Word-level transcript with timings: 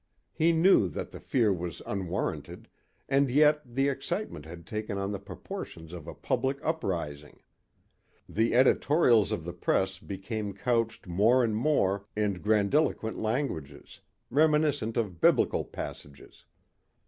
He 0.33 0.51
knew 0.51 0.87
that 0.89 1.11
the 1.11 1.19
fear 1.19 1.53
was 1.53 1.79
unwarranted 1.85 2.67
and 3.07 3.29
yet 3.29 3.61
the 3.63 3.87
excitement 3.87 4.47
had 4.47 4.65
taken 4.65 4.97
on 4.97 5.11
the 5.11 5.19
proportions 5.19 5.93
of 5.93 6.07
a 6.07 6.15
public 6.15 6.57
uprising. 6.63 7.43
The 8.27 8.55
editorials 8.55 9.31
of 9.31 9.43
the 9.45 9.53
press 9.53 9.99
became 9.99 10.53
couched 10.53 11.05
more 11.05 11.43
and 11.43 11.55
more 11.55 12.07
in 12.15 12.41
grandiloquent 12.41 13.19
languages, 13.19 13.99
reminiscent 14.31 14.97
of 14.97 15.21
Biblical 15.21 15.63
passages. 15.63 16.45